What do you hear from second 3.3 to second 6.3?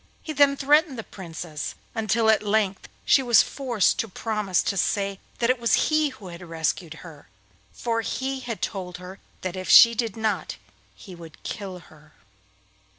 forced to promise to say that it was he who